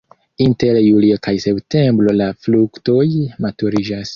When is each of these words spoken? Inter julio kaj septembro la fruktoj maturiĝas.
Inter 0.45 0.79
julio 0.85 1.17
kaj 1.27 1.33
septembro 1.45 2.17
la 2.23 2.31
fruktoj 2.47 3.07
maturiĝas. 3.47 4.09